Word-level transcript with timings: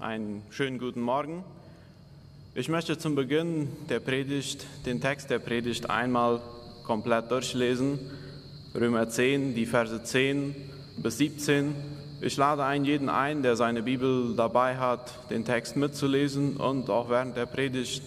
einen 0.00 0.42
schönen 0.48 0.78
guten 0.78 1.02
Morgen. 1.02 1.44
Ich 2.54 2.70
möchte 2.70 2.96
zum 2.96 3.14
Beginn 3.14 3.68
der 3.90 4.00
Predigt 4.00 4.66
den 4.86 4.98
Text 4.98 5.28
der 5.28 5.38
Predigt 5.38 5.90
einmal 5.90 6.40
komplett 6.86 7.30
durchlesen. 7.30 7.98
Römer 8.74 9.10
10, 9.10 9.54
die 9.54 9.66
Verse 9.66 10.02
10 10.02 10.54
bis 11.02 11.18
17. 11.18 11.74
Ich 12.22 12.36
lade 12.38 12.64
ein, 12.64 12.86
jeden 12.86 13.10
ein, 13.10 13.42
der 13.42 13.56
seine 13.56 13.82
Bibel 13.82 14.34
dabei 14.36 14.78
hat, 14.78 15.12
den 15.28 15.44
Text 15.44 15.76
mitzulesen 15.76 16.56
und 16.56 16.88
auch 16.88 17.10
während 17.10 17.36
der 17.36 17.46
Predigt 17.46 18.02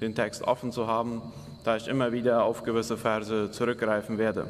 den 0.00 0.14
Text 0.14 0.42
offen 0.42 0.70
zu 0.70 0.86
haben, 0.86 1.20
da 1.64 1.76
ich 1.76 1.88
immer 1.88 2.12
wieder 2.12 2.44
auf 2.44 2.62
gewisse 2.62 2.96
Verse 2.96 3.50
zurückgreifen 3.50 4.18
werde. 4.18 4.46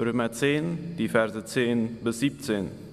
Römer 0.00 0.32
10, 0.32 0.96
die 0.96 1.08
Verse 1.08 1.44
10 1.44 1.98
bis 2.02 2.18
17. 2.18 2.89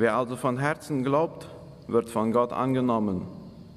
Wer 0.00 0.16
also 0.16 0.36
von 0.36 0.58
Herzen 0.58 1.02
glaubt, 1.02 1.48
wird 1.88 2.08
von 2.08 2.30
Gott 2.30 2.52
angenommen. 2.52 3.26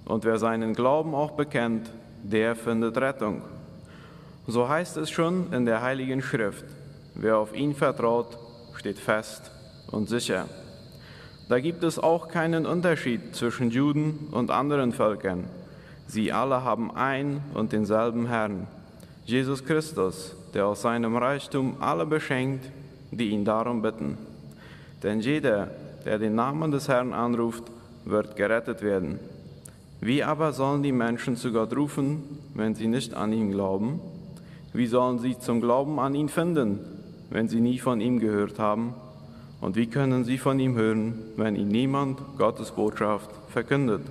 Und 0.05 0.23
wer 0.23 0.37
seinen 0.37 0.75
Glauben 0.75 1.15
auch 1.15 1.31
bekennt, 1.31 1.89
der 2.21 2.55
findet 2.55 2.95
Rettung. 2.97 3.41
So 4.45 4.69
heißt 4.69 4.97
es 4.97 5.09
schon 5.09 5.51
in 5.51 5.65
der 5.65 5.81
Heiligen 5.81 6.21
Schrift. 6.21 6.65
Wer 7.15 7.39
auf 7.39 7.55
ihn 7.55 7.73
vertraut, 7.73 8.37
steht 8.75 8.99
fest 8.99 9.49
und 9.89 10.09
sicher. 10.09 10.45
Da 11.49 11.59
gibt 11.59 11.83
es 11.83 11.97
auch 11.97 12.27
keinen 12.27 12.67
Unterschied 12.67 13.35
zwischen 13.35 13.71
Juden 13.71 14.27
und 14.29 14.51
anderen 14.51 14.91
Völkern. 14.91 15.45
Sie 16.05 16.31
alle 16.31 16.63
haben 16.63 16.95
ein 16.95 17.41
und 17.55 17.71
denselben 17.71 18.27
Herrn, 18.27 18.67
Jesus 19.25 19.65
Christus, 19.65 20.35
der 20.53 20.67
aus 20.67 20.83
seinem 20.83 21.17
Reichtum 21.17 21.77
alle 21.79 22.05
beschenkt, 22.05 22.69
die 23.09 23.29
ihn 23.29 23.43
darum 23.43 23.81
bitten. 23.81 24.19
Denn 25.01 25.19
jeder, 25.19 25.71
der 26.05 26.19
den 26.19 26.35
Namen 26.35 26.71
des 26.71 26.87
Herrn 26.87 27.13
anruft, 27.13 27.63
wird 28.05 28.35
gerettet 28.35 28.81
werden. 28.81 29.19
Wie 29.99 30.23
aber 30.23 30.51
sollen 30.53 30.81
die 30.81 30.91
Menschen 30.91 31.35
zu 31.35 31.51
Gott 31.51 31.75
rufen, 31.75 32.23
wenn 32.55 32.73
sie 32.73 32.87
nicht 32.87 33.13
an 33.13 33.33
ihn 33.33 33.51
glauben? 33.51 33.99
Wie 34.73 34.87
sollen 34.87 35.19
sie 35.19 35.37
zum 35.37 35.61
Glauben 35.61 35.99
an 35.99 36.15
ihn 36.15 36.29
finden, 36.29 36.79
wenn 37.29 37.47
sie 37.47 37.59
nie 37.59 37.77
von 37.77 38.01
ihm 38.01 38.19
gehört 38.19 38.57
haben? 38.57 38.93
Und 39.59 39.75
wie 39.75 39.85
können 39.85 40.23
sie 40.23 40.39
von 40.39 40.59
ihm 40.59 40.75
hören, 40.75 41.19
wenn 41.35 41.55
ihnen 41.55 41.69
niemand 41.69 42.19
Gottes 42.37 42.71
Botschaft 42.71 43.29
verkündet? 43.49 44.01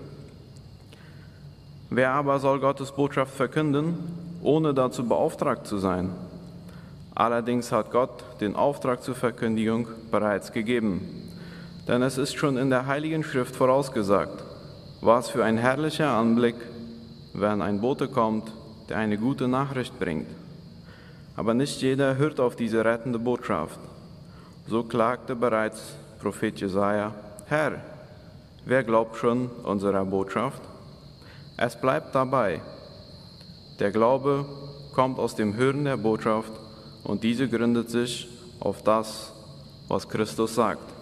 Wer 1.89 2.13
aber 2.13 2.39
soll 2.39 2.61
Gottes 2.61 2.93
Botschaft 2.93 3.35
verkünden, 3.35 3.95
ohne 4.43 4.75
dazu 4.75 5.09
beauftragt 5.09 5.67
zu 5.67 5.79
sein? 5.79 6.11
Allerdings 7.17 7.73
hat 7.73 7.91
Gott 7.91 8.23
den 8.41 8.55
Auftrag 8.55 9.03
zur 9.03 9.17
Verkündigung 9.17 9.89
bereits 10.13 10.53
gegeben. 10.53 11.30
Denn 11.91 12.03
es 12.03 12.19
ist 12.19 12.37
schon 12.37 12.57
in 12.57 12.71
der 12.71 12.87
Heiligen 12.87 13.25
Schrift 13.25 13.57
vorausgesagt, 13.57 14.45
was 15.01 15.29
für 15.29 15.43
ein 15.43 15.59
herrlicher 15.59 16.11
Anblick, 16.13 16.55
wenn 17.35 17.61
ein 17.61 17.81
Bote 17.81 18.07
kommt, 18.07 18.53
der 18.89 18.99
eine 18.99 19.19
gute 19.19 19.49
Nachricht 19.49 19.99
bringt. 19.99 20.29
Aber 21.35 21.53
nicht 21.53 21.83
jeder 21.83 22.17
hört 22.17 22.39
auf 22.39 22.55
diese 22.55 22.85
rettende 22.85 23.19
Botschaft. 23.19 23.81
So 24.69 24.85
klagte 24.85 25.35
bereits 25.35 25.97
Prophet 26.21 26.61
Jesaja: 26.61 27.13
Herr, 27.47 27.73
wer 28.65 28.85
glaubt 28.85 29.17
schon 29.17 29.51
unserer 29.65 30.05
Botschaft? 30.05 30.63
Es 31.57 31.75
bleibt 31.75 32.15
dabei. 32.15 32.61
Der 33.81 33.91
Glaube 33.91 34.45
kommt 34.95 35.19
aus 35.19 35.35
dem 35.35 35.57
Hören 35.57 35.87
der 35.87 35.97
Botschaft 35.97 36.53
und 37.03 37.25
diese 37.25 37.49
gründet 37.49 37.91
sich 37.91 38.29
auf 38.61 38.81
das, 38.85 39.33
was 39.89 40.09
Christus 40.09 40.55
sagt. 40.55 41.00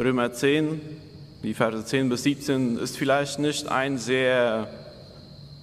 Römer 0.00 0.32
10, 0.32 0.80
die 1.42 1.54
Verse 1.54 1.84
10 1.84 2.08
bis 2.08 2.22
17, 2.22 2.78
ist 2.78 2.96
vielleicht 2.96 3.40
nicht 3.40 3.68
ein 3.68 3.98
sehr 3.98 4.68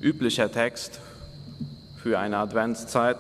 üblicher 0.01 0.51
Text 0.51 0.99
für 2.03 2.19
eine 2.19 2.39
Adventszeit. 2.39 3.15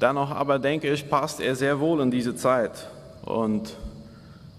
Dennoch 0.00 0.30
aber 0.30 0.60
denke 0.60 0.92
ich, 0.92 1.10
passt 1.10 1.40
er 1.40 1.56
sehr 1.56 1.80
wohl 1.80 2.00
in 2.02 2.12
diese 2.12 2.36
Zeit 2.36 2.86
und 3.24 3.76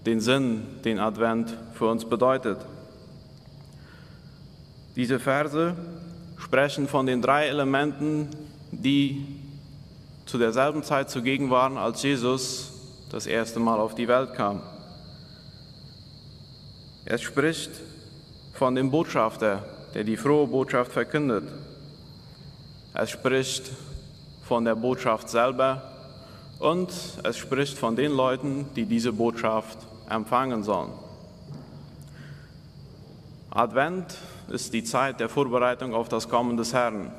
den 0.04 0.20
Sinn, 0.20 0.66
den 0.84 0.98
Advent 0.98 1.56
für 1.72 1.86
uns 1.86 2.04
bedeutet. 2.04 2.58
Diese 4.96 5.18
Verse 5.18 5.74
sprechen 6.36 6.88
von 6.88 7.06
den 7.06 7.22
drei 7.22 7.46
Elementen, 7.46 8.28
die 8.70 9.26
zu 10.26 10.36
derselben 10.36 10.82
Zeit 10.82 11.08
zugegen 11.08 11.48
waren, 11.48 11.78
als 11.78 12.02
Jesus 12.02 12.72
das 13.10 13.26
erste 13.26 13.60
Mal 13.60 13.80
auf 13.80 13.94
die 13.94 14.08
Welt 14.08 14.34
kam. 14.34 14.60
Er 17.08 17.18
spricht 17.18 17.70
von 18.54 18.74
dem 18.74 18.90
Botschafter, 18.90 19.64
der 19.94 20.02
die 20.02 20.16
frohe 20.16 20.48
Botschaft 20.48 20.90
verkündet. 20.90 21.44
Es 22.94 23.10
spricht 23.10 23.70
von 24.42 24.64
der 24.64 24.74
Botschaft 24.74 25.28
selber 25.28 25.82
und 26.58 26.90
es 27.22 27.36
spricht 27.36 27.78
von 27.78 27.94
den 27.94 28.10
Leuten, 28.10 28.66
die 28.74 28.86
diese 28.86 29.12
Botschaft 29.12 29.78
empfangen 30.10 30.64
sollen. 30.64 30.90
Advent 33.50 34.16
ist 34.50 34.74
die 34.74 34.82
Zeit 34.82 35.20
der 35.20 35.28
Vorbereitung 35.28 35.94
auf 35.94 36.08
das 36.08 36.28
Kommen 36.28 36.56
des 36.56 36.74
Herrn. 36.74 37.12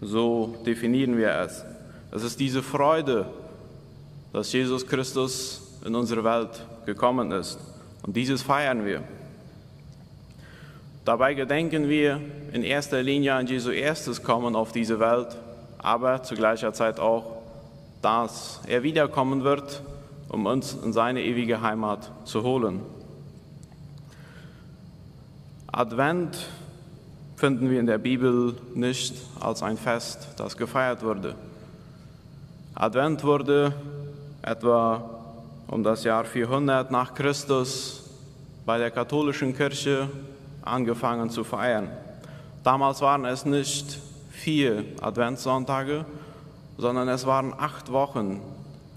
So 0.00 0.54
definieren 0.64 1.16
wir 1.16 1.34
es. 1.40 1.64
Es 2.12 2.22
ist 2.22 2.38
diese 2.38 2.62
Freude, 2.62 3.26
dass 4.32 4.52
Jesus 4.52 4.86
Christus 4.86 5.60
in 5.84 5.96
unsere 5.96 6.22
Welt 6.22 6.64
gekommen 6.86 7.32
ist. 7.32 7.58
Und 8.02 8.16
dieses 8.16 8.42
feiern 8.42 8.84
wir. 8.84 9.02
Dabei 11.04 11.34
gedenken 11.34 11.88
wir 11.88 12.20
in 12.52 12.62
erster 12.62 13.02
Linie 13.02 13.34
an 13.34 13.46
Jesu 13.46 13.70
erstes 13.70 14.22
Kommen 14.22 14.54
auf 14.54 14.72
diese 14.72 15.00
Welt, 15.00 15.36
aber 15.78 16.22
zu 16.22 16.34
gleicher 16.34 16.72
Zeit 16.72 17.00
auch, 17.00 17.38
dass 18.02 18.60
er 18.66 18.82
wiederkommen 18.82 19.42
wird, 19.42 19.82
um 20.28 20.46
uns 20.46 20.74
in 20.74 20.92
seine 20.92 21.22
ewige 21.22 21.62
Heimat 21.62 22.10
zu 22.24 22.42
holen. 22.42 22.80
Advent 25.72 26.46
finden 27.36 27.70
wir 27.70 27.80
in 27.80 27.86
der 27.86 27.98
Bibel 27.98 28.54
nicht 28.74 29.14
als 29.40 29.62
ein 29.62 29.76
Fest, 29.76 30.28
das 30.36 30.56
gefeiert 30.56 31.02
wurde. 31.02 31.34
Advent 32.74 33.24
wurde 33.24 33.72
etwa 34.42 35.17
um 35.68 35.82
das 35.82 36.02
Jahr 36.02 36.24
400 36.24 36.90
nach 36.90 37.14
Christus 37.14 38.04
bei 38.64 38.78
der 38.78 38.90
katholischen 38.90 39.54
Kirche 39.54 40.08
angefangen 40.62 41.30
zu 41.30 41.44
feiern. 41.44 41.88
Damals 42.64 43.00
waren 43.00 43.24
es 43.24 43.44
nicht 43.44 43.98
vier 44.30 44.84
Adventssonntage, 45.00 46.04
sondern 46.78 47.08
es 47.08 47.26
waren 47.26 47.54
acht 47.56 47.92
Wochen, 47.92 48.40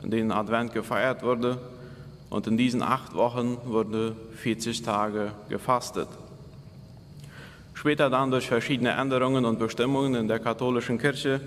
in 0.02 0.12
denen 0.12 0.32
Advent 0.32 0.74
gefeiert 0.74 1.24
wurde. 1.24 1.58
Und 2.30 2.48
in 2.48 2.56
diesen 2.56 2.82
acht 2.82 3.14
Wochen 3.14 3.58
wurde 3.66 4.16
40 4.38 4.82
Tage 4.84 5.32
gefastet. 5.50 6.08
Später 7.74 8.10
dann 8.10 8.32
durch 8.32 8.48
verschiedene 8.48 8.92
Änderungen 8.92 9.44
und 9.44 9.60
Bestimmungen 9.60 10.16
in 10.16 10.28
der 10.28 10.40
katholischen 10.40 10.98
Kirche 10.98 11.42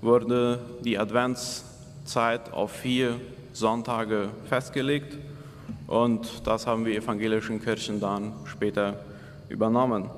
wurde 0.00 0.60
die 0.84 0.98
Adventszeit 0.98 2.52
auf 2.52 2.70
vier 2.70 3.18
Sonntage 3.58 4.28
festgelegt 4.48 5.16
und 5.86 6.46
das 6.46 6.66
haben 6.66 6.84
wir 6.84 6.96
evangelischen 6.96 7.62
Kirchen 7.62 8.00
dann 8.00 8.32
später 8.44 8.94
übernommen. 9.48 10.10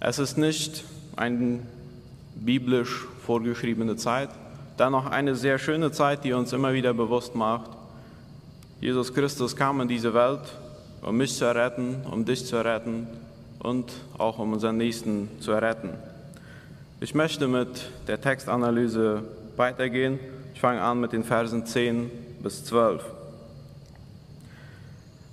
Es 0.00 0.18
ist 0.18 0.38
nicht 0.38 0.84
eine 1.16 1.60
biblisch 2.34 3.06
vorgeschriebene 3.24 3.96
Zeit, 3.96 4.30
dennoch 4.78 5.06
eine 5.06 5.34
sehr 5.34 5.58
schöne 5.58 5.90
Zeit, 5.90 6.24
die 6.24 6.32
uns 6.32 6.52
immer 6.52 6.72
wieder 6.72 6.92
bewusst 6.92 7.34
macht, 7.34 7.70
Jesus 8.78 9.14
Christus 9.14 9.56
kam 9.56 9.80
in 9.80 9.88
diese 9.88 10.12
Welt, 10.12 10.42
um 11.00 11.16
mich 11.16 11.34
zu 11.34 11.52
retten, 11.52 12.02
um 12.10 12.26
dich 12.26 12.44
zu 12.44 12.62
retten 12.62 13.06
und 13.58 13.90
auch 14.18 14.38
um 14.38 14.52
unseren 14.52 14.76
Nächsten 14.76 15.30
zu 15.40 15.52
retten. 15.52 15.90
Ich 17.00 17.14
möchte 17.14 17.48
mit 17.48 17.90
der 18.06 18.20
Textanalyse 18.20 19.22
weitergehen. 19.58 20.18
Ich 20.54 20.60
fange 20.60 20.80
an 20.80 21.00
mit 21.00 21.12
den 21.12 21.24
Versen 21.24 21.66
10 21.66 22.10
bis 22.42 22.64
12. 22.64 23.02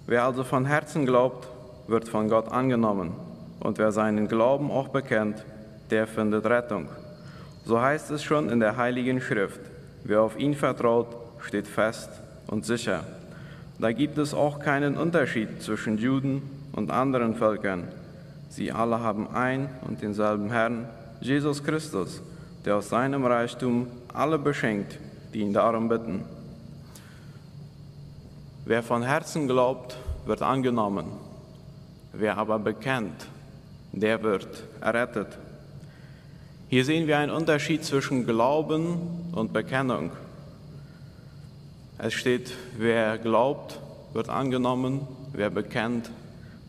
Wer 0.07 0.23
also 0.23 0.43
von 0.43 0.65
Herzen 0.65 1.05
glaubt, 1.05 1.47
wird 1.87 2.07
von 2.07 2.29
Gott 2.29 2.51
angenommen. 2.51 3.13
Und 3.59 3.77
wer 3.77 3.91
seinen 3.91 4.27
Glauben 4.27 4.71
auch 4.71 4.89
bekennt, 4.89 5.43
der 5.89 6.07
findet 6.07 6.45
Rettung. 6.45 6.87
So 7.65 7.79
heißt 7.81 8.11
es 8.11 8.23
schon 8.23 8.49
in 8.49 8.59
der 8.59 8.75
Heiligen 8.75 9.21
Schrift. 9.21 9.61
Wer 10.03 10.21
auf 10.21 10.37
ihn 10.37 10.55
vertraut, 10.55 11.07
steht 11.39 11.67
fest 11.67 12.09
und 12.47 12.65
sicher. 12.65 13.05
Da 13.79 13.91
gibt 13.91 14.17
es 14.17 14.33
auch 14.33 14.59
keinen 14.59 14.97
Unterschied 14.97 15.61
zwischen 15.61 15.97
Juden 15.97 16.41
und 16.73 16.91
anderen 16.91 17.35
Völkern. 17.35 17.87
Sie 18.49 18.71
alle 18.71 18.99
haben 18.99 19.27
ein 19.33 19.69
und 19.87 20.01
denselben 20.01 20.51
Herrn, 20.51 20.87
Jesus 21.21 21.63
Christus, 21.63 22.21
der 22.65 22.77
aus 22.77 22.89
seinem 22.89 23.25
Reichtum 23.25 23.87
alle 24.13 24.37
beschenkt, 24.37 24.97
die 25.33 25.39
ihn 25.39 25.53
darum 25.53 25.89
bitten. 25.89 26.23
Wer 28.65 28.83
von 28.83 29.03
Herzen 29.03 29.47
glaubt, 29.47 29.97
wird 30.25 30.41
angenommen. 30.41 31.05
Wer 32.13 32.37
aber 32.37 32.59
bekennt, 32.59 33.27
der 33.91 34.23
wird 34.23 34.63
errettet. 34.79 35.27
Hier 36.69 36.85
sehen 36.85 37.07
wir 37.07 37.17
einen 37.17 37.31
Unterschied 37.31 37.83
zwischen 37.83 38.25
Glauben 38.25 39.31
und 39.33 39.51
Bekennung. 39.51 40.11
Es 41.97 42.13
steht, 42.13 42.51
wer 42.77 43.17
glaubt, 43.17 43.79
wird 44.13 44.29
angenommen, 44.29 45.07
wer 45.33 45.49
bekennt, 45.49 46.09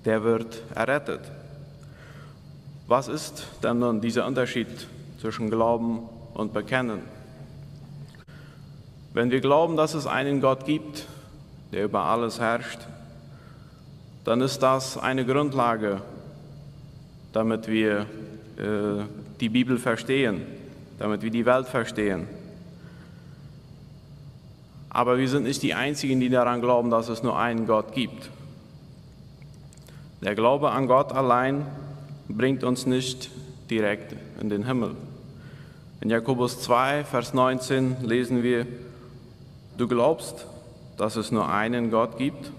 der 0.04 0.24
wird 0.24 0.62
errettet. 0.74 1.20
Was 2.86 3.08
ist 3.08 3.46
denn 3.62 3.78
nun 3.78 4.00
dieser 4.00 4.26
Unterschied 4.26 4.86
zwischen 5.20 5.50
Glauben 5.50 6.00
und 6.34 6.52
Bekennen? 6.52 7.00
Wenn 9.12 9.30
wir 9.30 9.40
glauben, 9.40 9.76
dass 9.76 9.94
es 9.94 10.06
einen 10.06 10.40
Gott 10.40 10.64
gibt, 10.64 11.06
der 11.72 11.84
über 11.84 12.04
alles 12.04 12.40
herrscht, 12.40 12.80
dann 14.24 14.40
ist 14.40 14.58
das 14.60 14.98
eine 14.98 15.24
Grundlage, 15.24 16.00
damit 17.32 17.68
wir 17.68 18.06
äh, 18.56 19.04
die 19.40 19.48
Bibel 19.48 19.78
verstehen, 19.78 20.42
damit 20.98 21.22
wir 21.22 21.30
die 21.30 21.46
Welt 21.46 21.68
verstehen. 21.68 22.26
Aber 24.90 25.18
wir 25.18 25.28
sind 25.28 25.42
nicht 25.42 25.62
die 25.62 25.74
Einzigen, 25.74 26.20
die 26.20 26.28
daran 26.28 26.60
glauben, 26.60 26.90
dass 26.90 27.08
es 27.08 27.22
nur 27.22 27.38
einen 27.38 27.66
Gott 27.66 27.92
gibt. 27.92 28.30
Der 30.22 30.34
Glaube 30.34 30.70
an 30.70 30.86
Gott 30.86 31.12
allein 31.12 31.66
bringt 32.28 32.64
uns 32.64 32.86
nicht 32.86 33.30
direkt 33.70 34.14
in 34.40 34.50
den 34.50 34.66
Himmel. 34.66 34.96
In 36.00 36.10
Jakobus 36.10 36.60
2, 36.60 37.04
Vers 37.04 37.32
19 37.32 37.96
lesen 38.02 38.42
wir, 38.42 38.66
du 39.78 39.88
glaubst, 39.88 40.46
dass 40.96 41.16
es 41.16 41.30
nur 41.30 41.48
einen 41.48 41.90
Gott 41.90 42.18
gibt? 42.18 42.50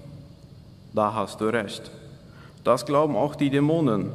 Da 0.94 1.14
hast 1.14 1.42
du 1.42 1.46
recht. 1.46 1.92
Das 2.64 2.86
glauben 2.86 3.16
auch 3.16 3.36
die 3.36 3.50
Dämonen 3.50 4.12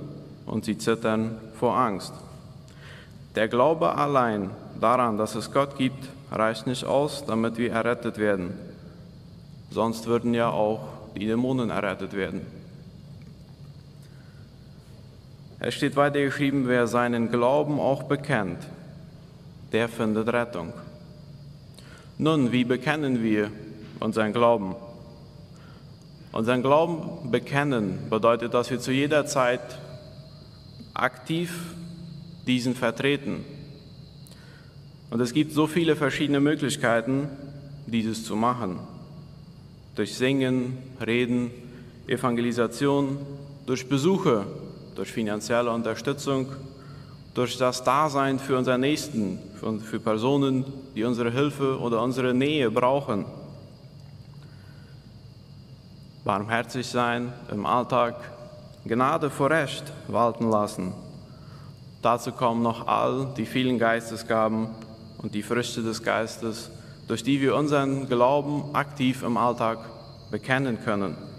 und 0.47 0.65
sie 0.65 0.79
zittern 0.79 1.39
vor 1.59 1.77
Angst. 1.77 2.13
Der 3.37 3.47
Glaube 3.47 3.95
allein 3.95 4.51
daran, 4.81 5.17
dass 5.17 5.37
es 5.37 5.53
Gott 5.53 5.77
gibt, 5.77 6.09
reicht 6.33 6.67
nicht 6.67 6.85
aus, 6.85 7.25
damit 7.25 7.59
wir 7.59 7.73
errettet 7.73 8.19
werden. 8.19 8.55
Sonst 9.71 10.07
würden 10.07 10.35
ja 10.35 10.51
auch 10.51 10.81
die 11.15 11.27
Dämonen 11.27 11.71
errettet 11.71 12.15
werden. 12.15 12.60
Es 15.63 15.75
steht 15.75 15.95
weiter 15.95 16.21
geschrieben, 16.21 16.67
wer 16.69 16.87
seinen 16.87 17.31
Glauben 17.31 17.79
auch 17.81 18.05
bekennt, 18.05 18.67
der 19.73 19.89
findet 19.89 20.33
Rettung. 20.33 20.73
Nun, 22.17 22.51
wie 22.51 22.65
bekennen 22.65 23.23
wir 23.23 23.51
unseren 24.01 24.33
Glauben? 24.33 24.75
Unseren 26.33 26.63
Glauben 26.63 27.31
bekennen 27.31 27.99
bedeutet, 28.09 28.55
dass 28.55 28.71
wir 28.71 28.81
zu 28.81 28.91
jeder 28.91 29.27
Zeit 29.27 29.61
aktiv 30.95 31.53
diesen 32.47 32.75
vertreten. 32.75 33.45
Und 35.11 35.21
es 35.21 35.35
gibt 35.35 35.53
so 35.53 35.67
viele 35.67 35.95
verschiedene 35.95 36.41
Möglichkeiten, 36.41 37.29
dieses 37.87 38.25
zu 38.25 38.35
machen. 38.35 38.79
Durch 39.95 40.15
Singen, 40.15 40.79
Reden, 41.05 41.51
Evangelisation, 42.07 43.19
durch 43.67 43.89
Besuche, 43.91 44.47
durch 44.95 45.13
finanzielle 45.13 45.71
Unterstützung, 45.71 46.47
durch 47.35 47.57
das 47.57 47.85
Dasein 47.85 48.39
für 48.39 48.57
unseren 48.57 48.81
Nächsten, 48.81 49.39
für 49.83 50.01
Personen, 50.01 50.65
die 50.95 51.05
unsere 51.05 51.31
Hilfe 51.31 51.79
oder 51.79 52.03
unsere 52.03 52.35
Nähe 52.35 52.71
brauchen. 52.71 53.25
Barmherzig 56.25 56.87
sein 56.87 57.33
im 57.51 57.67
Alltag, 57.67 58.17
Gnade 58.85 59.31
vor 59.31 59.51
Recht 59.51 59.85
walten 60.09 60.51
lassen. 60.51 60.93
Dazu 62.03 62.33
kommen 62.33 62.63
noch 62.63 62.87
all 62.87 63.29
die 63.37 63.47
vielen 63.47 63.79
Geistesgaben 63.79 64.69
und 65.19 65.35
die 65.35 65.43
Früchte 65.43 65.83
des 65.83 66.03
Geistes, 66.03 66.71
durch 67.09 67.23
die 67.23 67.41
wir 67.41 67.55
unseren 67.55 68.09
Glauben 68.09 68.75
aktiv 68.75 69.23
im 69.23 69.37
Alltag 69.37 69.79
bekennen 70.31 70.79
können. 70.83 71.30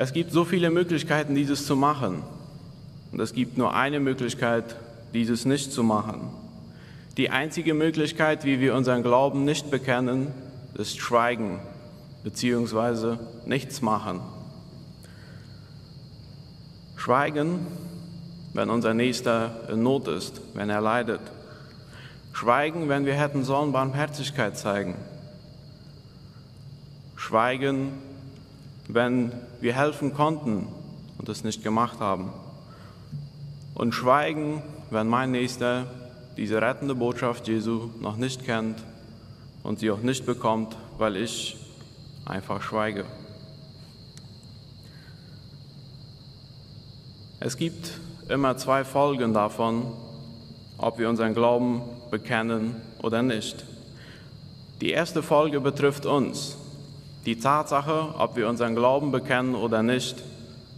Es 0.00 0.14
gibt 0.14 0.32
so 0.32 0.46
viele 0.46 0.70
Möglichkeiten, 0.70 1.34
dieses 1.34 1.66
zu 1.66 1.76
machen. 1.76 2.22
Und 3.12 3.20
es 3.20 3.34
gibt 3.34 3.58
nur 3.58 3.74
eine 3.74 4.00
Möglichkeit, 4.00 4.76
dieses 5.12 5.44
nicht 5.44 5.74
zu 5.74 5.82
machen. 5.82 6.30
Die 7.18 7.28
einzige 7.28 7.74
Möglichkeit, 7.74 8.46
wie 8.46 8.60
wir 8.60 8.74
unseren 8.74 9.02
Glauben 9.02 9.44
nicht 9.44 9.70
bekennen, 9.70 10.28
ist 10.72 10.98
Schweigen 10.98 11.60
bzw. 12.24 13.18
nichts 13.44 13.82
machen. 13.82 14.20
Schweigen, 16.96 17.66
wenn 18.54 18.70
unser 18.70 18.94
Nächster 18.94 19.68
in 19.70 19.82
Not 19.82 20.08
ist, 20.08 20.40
wenn 20.54 20.70
er 20.70 20.80
leidet. 20.80 21.20
Schweigen, 22.32 22.88
wenn 22.88 23.04
wir 23.04 23.12
hätten 23.16 23.44
sollen 23.44 23.72
Barmherzigkeit 23.72 24.56
zeigen. 24.56 24.94
Schweigen, 27.16 27.92
wenn 28.94 29.32
wir 29.60 29.74
helfen 29.74 30.14
konnten 30.14 30.66
und 31.18 31.28
es 31.28 31.44
nicht 31.44 31.62
gemacht 31.62 32.00
haben. 32.00 32.32
Und 33.74 33.94
schweigen, 33.94 34.62
wenn 34.90 35.06
mein 35.06 35.30
Nächster 35.30 35.86
diese 36.36 36.60
rettende 36.60 36.94
Botschaft 36.94 37.48
Jesu 37.48 37.90
noch 38.00 38.16
nicht 38.16 38.44
kennt 38.44 38.82
und 39.62 39.78
sie 39.78 39.90
auch 39.90 40.00
nicht 40.00 40.26
bekommt, 40.26 40.76
weil 40.98 41.16
ich 41.16 41.56
einfach 42.24 42.62
schweige. 42.62 43.04
Es 47.40 47.56
gibt 47.56 47.98
immer 48.28 48.56
zwei 48.56 48.84
Folgen 48.84 49.32
davon, 49.32 49.92
ob 50.78 50.98
wir 50.98 51.08
unseren 51.08 51.34
Glauben 51.34 51.82
bekennen 52.10 52.76
oder 53.02 53.22
nicht. 53.22 53.64
Die 54.80 54.90
erste 54.90 55.22
Folge 55.22 55.60
betrifft 55.60 56.06
uns, 56.06 56.56
die 57.26 57.38
Tatsache, 57.38 58.14
ob 58.18 58.36
wir 58.36 58.48
unseren 58.48 58.74
Glauben 58.74 59.12
bekennen 59.12 59.54
oder 59.54 59.82
nicht, 59.82 60.16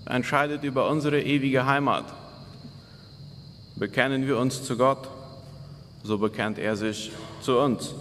entscheidet 0.07 0.65
über 0.65 0.89
unsere 0.89 1.21
ewige 1.21 1.67
Heimat. 1.67 2.05
Bekennen 3.77 4.27
wir 4.27 4.39
uns 4.39 4.65
zu 4.65 4.77
Gott, 4.77 5.09
so 6.03 6.19
bekennt 6.19 6.59
er 6.59 6.77
sich 6.77 7.13
zu 7.41 7.59
uns. 7.59 7.95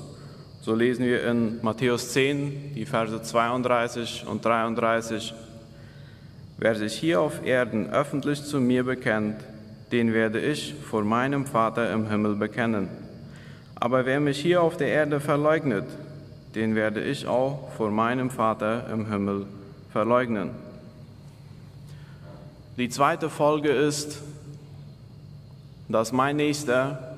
So 0.61 0.75
lesen 0.75 1.05
wir 1.05 1.23
in 1.23 1.59
Matthäus 1.61 2.13
10, 2.13 2.73
die 2.75 2.85
Verse 2.85 3.21
32 3.21 4.25
und 4.27 4.45
33. 4.45 5.33
Wer 6.57 6.75
sich 6.75 6.93
hier 6.93 7.21
auf 7.21 7.43
Erden 7.43 7.89
öffentlich 7.89 8.43
zu 8.43 8.59
mir 8.59 8.83
bekennt, 8.83 9.37
den 9.91 10.13
werde 10.13 10.39
ich 10.39 10.75
vor 10.75 11.03
meinem 11.03 11.45
Vater 11.45 11.91
im 11.91 12.07
Himmel 12.07 12.35
bekennen. 12.35 12.89
Aber 13.75 14.05
wer 14.05 14.19
mich 14.19 14.39
hier 14.39 14.61
auf 14.61 14.77
der 14.77 14.89
Erde 14.89 15.19
verleugnet, 15.19 15.85
den 16.55 16.75
werde 16.75 17.03
ich 17.03 17.27
auch 17.27 17.71
vor 17.77 17.91
meinem 17.91 18.29
Vater 18.29 18.89
im 18.91 19.09
Himmel 19.09 19.45
verleugnen. 19.91 20.51
Die 22.77 22.89
zweite 22.89 23.29
Folge 23.29 23.69
ist, 23.69 24.21
dass 25.87 26.11
mein 26.11 26.37
Nächster, 26.37 27.17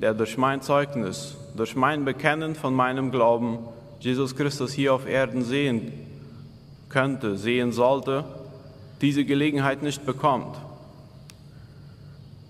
der 0.00 0.14
durch 0.14 0.36
mein 0.36 0.60
Zeugnis, 0.60 1.36
durch 1.56 1.76
mein 1.76 2.04
Bekennen 2.04 2.54
von 2.54 2.74
meinem 2.74 3.10
Glauben 3.10 3.58
Jesus 4.00 4.36
Christus 4.36 4.72
hier 4.72 4.94
auf 4.94 5.08
Erden 5.08 5.42
sehen 5.42 5.92
könnte, 6.88 7.36
sehen 7.36 7.72
sollte, 7.72 8.24
diese 9.00 9.24
Gelegenheit 9.24 9.82
nicht 9.82 10.04
bekommt. 10.06 10.56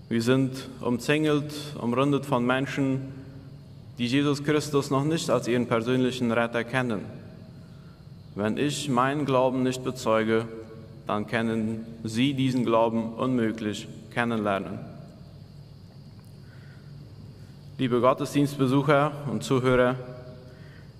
Wir 0.09 0.21
sind 0.21 0.69
umzingelt, 0.81 1.53
umrundet 1.79 2.25
von 2.25 2.45
Menschen, 2.45 3.18
die 3.99 4.07
Jesus 4.07 4.43
Christus 4.45 4.89
noch 4.89 5.03
nicht 5.03 5.29
als 5.29 5.49
ihren 5.49 5.67
persönlichen 5.67 6.31
Retter 6.31 6.63
kennen. 6.63 7.01
Wenn 8.33 8.57
ich 8.57 8.87
meinen 8.87 9.25
Glauben 9.25 9.61
nicht 9.61 9.83
bezeuge, 9.83 10.45
dann 11.05 11.27
können 11.27 11.85
sie 12.05 12.33
diesen 12.33 12.63
Glauben 12.63 13.13
unmöglich 13.13 13.89
kennenlernen. 14.13 14.79
Liebe 17.77 17.99
Gottesdienstbesucher 17.99 19.11
und 19.29 19.43
Zuhörer, 19.43 19.95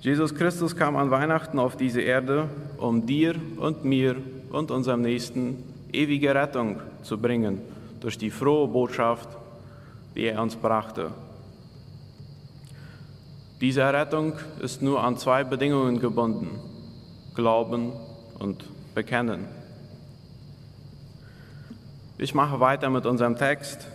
Jesus 0.01 0.35
Christus 0.35 0.75
kam 0.75 0.97
an 0.97 1.09
Weihnachten 1.09 1.57
auf 1.57 1.77
diese 1.77 2.01
Erde, 2.01 2.49
um 2.77 3.05
dir 3.05 3.35
und 3.57 3.85
mir 3.85 4.17
und 4.51 4.71
unserem 4.71 5.01
Nächsten 5.01 5.63
ewige 5.93 6.35
Rettung 6.35 6.81
zu 7.03 7.17
bringen 7.17 7.61
durch 8.01 8.17
die 8.17 8.29
frohe 8.29 8.67
Botschaft, 8.67 9.29
die 10.15 10.25
er 10.25 10.41
uns 10.41 10.57
brachte. 10.57 11.11
Diese 13.61 13.81
Errettung 13.81 14.33
ist 14.61 14.81
nur 14.81 15.03
an 15.03 15.17
zwei 15.17 15.43
Bedingungen 15.43 15.99
gebunden, 15.99 16.59
Glauben 17.35 17.91
und 18.39 18.65
Bekennen. 18.95 19.45
Ich 22.17 22.33
mache 22.33 22.59
weiter 22.59 22.89
mit 22.89 23.05
unserem 23.05 23.37
Text. 23.37 23.87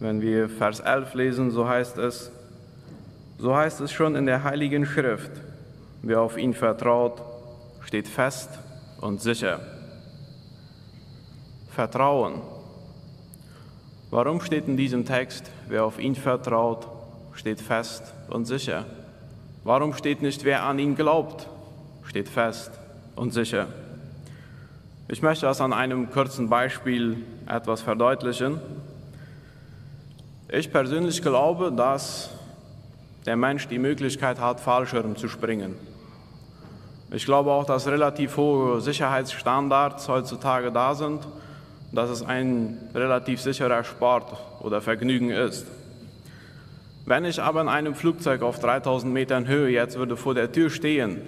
Wenn 0.00 0.20
wir 0.20 0.48
Vers 0.48 0.80
11 0.80 1.14
lesen, 1.14 1.50
so 1.50 1.68
heißt 1.68 1.98
es, 1.98 2.30
so 3.38 3.56
heißt 3.56 3.80
es 3.80 3.92
schon 3.92 4.14
in 4.14 4.26
der 4.26 4.44
Heiligen 4.44 4.86
Schrift, 4.86 5.32
Wer 6.02 6.20
auf 6.20 6.38
ihn 6.38 6.54
vertraut, 6.54 7.20
steht 7.80 8.06
fest 8.06 8.50
und 9.00 9.20
sicher. 9.20 9.60
Vertrauen. 11.70 12.40
Warum 14.10 14.40
steht 14.40 14.68
in 14.68 14.76
diesem 14.76 15.04
Text, 15.04 15.50
wer 15.68 15.84
auf 15.84 15.98
ihn 15.98 16.14
vertraut, 16.14 16.86
steht 17.38 17.60
fest 17.60 18.02
und 18.28 18.46
sicher? 18.46 18.84
Warum 19.62 19.94
steht 19.94 20.22
nicht, 20.22 20.44
wer 20.44 20.64
an 20.64 20.78
ihn 20.78 20.96
glaubt, 20.96 21.46
steht 22.04 22.28
fest 22.28 22.72
und 23.14 23.32
sicher? 23.32 23.68
Ich 25.06 25.22
möchte 25.22 25.46
das 25.46 25.60
an 25.60 25.72
einem 25.72 26.10
kurzen 26.10 26.48
Beispiel 26.48 27.24
etwas 27.46 27.80
verdeutlichen. 27.80 28.60
Ich 30.50 30.72
persönlich 30.72 31.22
glaube, 31.22 31.70
dass 31.70 32.30
der 33.24 33.36
Mensch 33.36 33.68
die 33.68 33.78
Möglichkeit 33.78 34.40
hat, 34.40 34.58
Fallschirm 34.58 35.16
zu 35.16 35.28
springen. 35.28 35.76
Ich 37.12 37.24
glaube 37.24 37.52
auch, 37.52 37.64
dass 37.64 37.86
relativ 37.86 38.36
hohe 38.36 38.80
Sicherheitsstandards 38.80 40.08
heutzutage 40.08 40.72
da 40.72 40.94
sind, 40.94 41.26
dass 41.92 42.10
es 42.10 42.22
ein 42.22 42.90
relativ 42.94 43.40
sicherer 43.40 43.84
Sport 43.84 44.36
oder 44.60 44.80
Vergnügen 44.80 45.30
ist. 45.30 45.66
Wenn 47.08 47.24
ich 47.24 47.40
aber 47.40 47.62
in 47.62 47.68
einem 47.70 47.94
Flugzeug 47.94 48.42
auf 48.42 48.58
3000 48.58 49.10
Metern 49.10 49.48
Höhe 49.48 49.70
jetzt 49.70 49.96
würde 49.96 50.14
vor 50.14 50.34
der 50.34 50.52
Tür 50.52 50.68
stehen, 50.68 51.22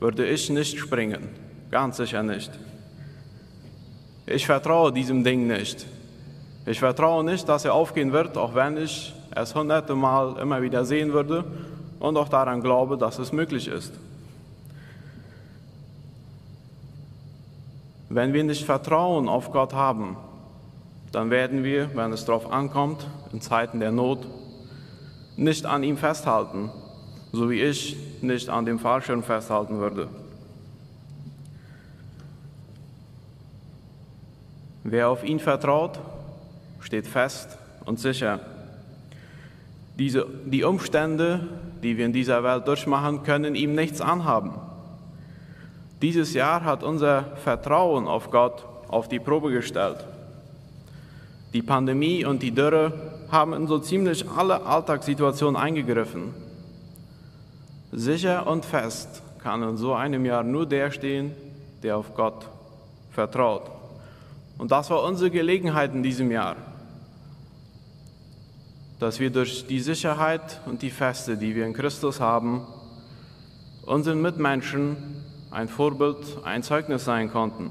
würde 0.00 0.26
ich 0.26 0.48
nicht 0.48 0.78
springen, 0.78 1.28
ganz 1.70 1.98
sicher 1.98 2.22
nicht. 2.22 2.50
Ich 4.24 4.46
vertraue 4.46 4.94
diesem 4.94 5.22
Ding 5.22 5.46
nicht. 5.46 5.86
Ich 6.64 6.78
vertraue 6.78 7.22
nicht, 7.24 7.46
dass 7.46 7.66
er 7.66 7.74
aufgehen 7.74 8.12
wird, 8.12 8.38
auch 8.38 8.54
wenn 8.54 8.78
ich 8.78 9.14
es 9.34 9.54
hunderte 9.54 9.94
Mal 9.94 10.38
immer 10.38 10.62
wieder 10.62 10.86
sehen 10.86 11.12
würde 11.12 11.44
und 12.00 12.16
auch 12.16 12.30
daran 12.30 12.62
glaube, 12.62 12.96
dass 12.96 13.18
es 13.18 13.32
möglich 13.32 13.68
ist. 13.68 13.92
Wenn 18.08 18.32
wir 18.32 18.44
nicht 18.44 18.64
Vertrauen 18.64 19.28
auf 19.28 19.52
Gott 19.52 19.74
haben, 19.74 20.16
dann 21.12 21.28
werden 21.28 21.64
wir, 21.64 21.94
wenn 21.94 22.14
es 22.14 22.24
darauf 22.24 22.50
ankommt, 22.50 23.06
in 23.30 23.42
Zeiten 23.42 23.78
der 23.78 23.92
Not, 23.92 24.26
nicht 25.36 25.66
an 25.66 25.82
ihm 25.82 25.96
festhalten, 25.96 26.70
so 27.32 27.50
wie 27.50 27.60
ich 27.60 27.96
nicht 28.22 28.48
an 28.48 28.64
dem 28.64 28.78
Fallschirm 28.78 29.22
festhalten 29.22 29.78
würde. 29.78 30.08
Wer 34.84 35.08
auf 35.08 35.24
ihn 35.24 35.40
vertraut, 35.40 35.98
steht 36.80 37.06
fest 37.06 37.58
und 37.84 37.98
sicher. 37.98 38.40
Diese, 39.98 40.26
die 40.44 40.62
Umstände, 40.62 41.48
die 41.82 41.96
wir 41.96 42.06
in 42.06 42.12
dieser 42.12 42.42
Welt 42.44 42.68
durchmachen, 42.68 43.22
können 43.22 43.54
ihm 43.54 43.74
nichts 43.74 44.00
anhaben. 44.00 44.52
Dieses 46.02 46.34
Jahr 46.34 46.64
hat 46.64 46.82
unser 46.82 47.36
Vertrauen 47.36 48.06
auf 48.06 48.30
Gott 48.30 48.64
auf 48.88 49.08
die 49.08 49.18
Probe 49.18 49.50
gestellt. 49.50 50.04
Die 51.52 51.62
Pandemie 51.62 52.24
und 52.24 52.42
die 52.42 52.52
Dürre 52.52 53.15
haben 53.30 53.52
in 53.52 53.66
so 53.66 53.78
ziemlich 53.78 54.28
alle 54.30 54.64
Alltagssituationen 54.64 55.60
eingegriffen. 55.60 56.34
Sicher 57.92 58.46
und 58.46 58.64
fest 58.64 59.22
kann 59.42 59.62
in 59.62 59.76
so 59.76 59.94
einem 59.94 60.24
Jahr 60.24 60.42
nur 60.42 60.66
der 60.66 60.90
stehen, 60.90 61.32
der 61.82 61.96
auf 61.96 62.14
Gott 62.14 62.46
vertraut. 63.10 63.70
Und 64.58 64.70
das 64.70 64.90
war 64.90 65.02
unsere 65.02 65.30
Gelegenheit 65.30 65.94
in 65.94 66.02
diesem 66.02 66.30
Jahr, 66.30 66.56
dass 68.98 69.20
wir 69.20 69.30
durch 69.30 69.66
die 69.66 69.80
Sicherheit 69.80 70.60
und 70.66 70.82
die 70.82 70.90
Feste, 70.90 71.36
die 71.36 71.54
wir 71.54 71.66
in 71.66 71.74
Christus 71.74 72.20
haben, 72.20 72.66
unseren 73.84 74.20
Mitmenschen 74.20 74.96
ein 75.50 75.68
Vorbild, 75.68 76.18
ein 76.44 76.62
Zeugnis 76.62 77.04
sein 77.04 77.30
konnten, 77.30 77.70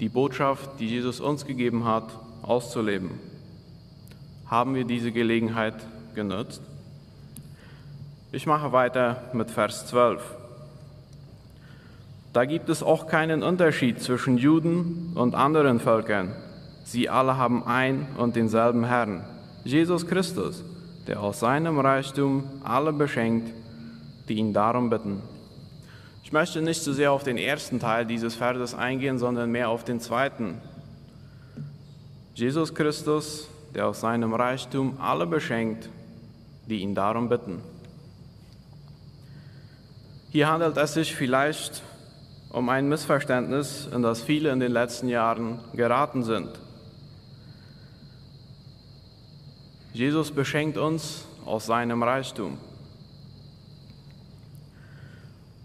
die 0.00 0.08
Botschaft, 0.08 0.80
die 0.80 0.88
Jesus 0.88 1.20
uns 1.20 1.44
gegeben 1.44 1.84
hat, 1.84 2.18
auszuleben. 2.42 3.29
Haben 4.50 4.74
wir 4.74 4.84
diese 4.84 5.12
Gelegenheit 5.12 5.76
genutzt? 6.16 6.60
Ich 8.32 8.46
mache 8.46 8.72
weiter 8.72 9.30
mit 9.32 9.48
Vers 9.48 9.86
12. 9.86 10.20
Da 12.32 12.44
gibt 12.46 12.68
es 12.68 12.82
auch 12.82 13.06
keinen 13.06 13.44
Unterschied 13.44 14.02
zwischen 14.02 14.38
Juden 14.38 15.12
und 15.14 15.36
anderen 15.36 15.78
Völkern. 15.78 16.34
Sie 16.82 17.08
alle 17.08 17.36
haben 17.36 17.64
ein 17.64 18.08
und 18.18 18.34
denselben 18.34 18.82
Herrn, 18.82 19.24
Jesus 19.62 20.08
Christus, 20.08 20.64
der 21.06 21.20
aus 21.20 21.38
seinem 21.38 21.78
Reichtum 21.78 22.42
alle 22.64 22.92
beschenkt, 22.92 23.54
die 24.28 24.34
ihn 24.34 24.52
darum 24.52 24.90
bitten. 24.90 25.22
Ich 26.24 26.32
möchte 26.32 26.60
nicht 26.60 26.82
so 26.82 26.92
sehr 26.92 27.12
auf 27.12 27.22
den 27.22 27.38
ersten 27.38 27.78
Teil 27.78 28.04
dieses 28.04 28.34
Verses 28.34 28.74
eingehen, 28.74 29.20
sondern 29.20 29.52
mehr 29.52 29.68
auf 29.68 29.84
den 29.84 30.00
zweiten. 30.00 30.60
Jesus 32.34 32.74
Christus, 32.74 33.48
der 33.74 33.86
aus 33.86 34.00
seinem 34.00 34.34
Reichtum 34.34 34.98
alle 35.00 35.26
beschenkt, 35.26 35.88
die 36.66 36.80
ihn 36.80 36.94
darum 36.94 37.28
bitten. 37.28 37.60
Hier 40.30 40.48
handelt 40.48 40.76
es 40.76 40.94
sich 40.94 41.14
vielleicht 41.14 41.82
um 42.50 42.68
ein 42.68 42.88
Missverständnis, 42.88 43.88
in 43.92 44.02
das 44.02 44.22
viele 44.22 44.50
in 44.50 44.60
den 44.60 44.72
letzten 44.72 45.08
Jahren 45.08 45.60
geraten 45.72 46.22
sind. 46.22 46.48
Jesus 49.92 50.30
beschenkt 50.30 50.78
uns 50.78 51.26
aus 51.44 51.66
seinem 51.66 52.02
Reichtum. 52.02 52.58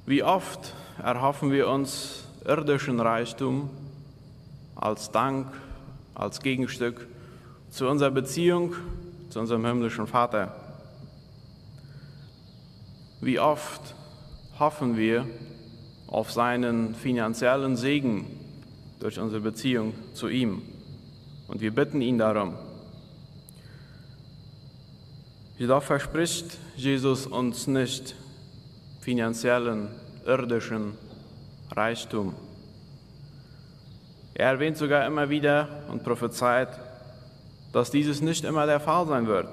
Wie 0.07 0.23
oft 0.23 0.73
erhoffen 1.01 1.51
wir 1.51 1.67
uns 1.67 2.23
irdischen 2.45 2.99
Reichtum 2.99 3.69
als 4.75 5.11
Dank, 5.11 5.47
als 6.13 6.41
Gegenstück 6.41 7.07
zu 7.75 7.89
unserer 7.89 8.11
Beziehung 8.11 8.73
zu 9.29 9.41
unserem 9.41 9.65
himmlischen 9.65 10.07
Vater. 10.07 10.55
Wie 13.19 13.37
oft 13.37 13.93
hoffen 14.57 14.95
wir 14.95 15.25
auf 16.07 16.31
seinen 16.31 16.95
finanziellen 16.95 17.75
Segen 17.75 18.27
durch 19.01 19.19
unsere 19.19 19.41
Beziehung 19.41 19.93
zu 20.13 20.29
ihm 20.29 20.61
und 21.49 21.59
wir 21.59 21.75
bitten 21.75 21.99
ihn 21.99 22.17
darum. 22.17 22.53
Jedoch 25.57 25.83
verspricht 25.83 26.57
Jesus 26.77 27.27
uns 27.27 27.67
nicht, 27.67 28.15
finanziellen, 29.01 29.89
irdischen 30.25 30.93
Reichtum. 31.71 32.35
Er 34.33 34.51
erwähnt 34.51 34.77
sogar 34.77 35.05
immer 35.05 35.29
wieder 35.29 35.83
und 35.89 36.05
prophezeit, 36.05 36.69
dass 37.75 37.91
dieses 37.91 38.21
nicht 38.21 38.45
immer 38.45 38.65
der 38.67 38.79
Fall 38.79 39.05
sein 39.05 39.27
wird. 39.27 39.49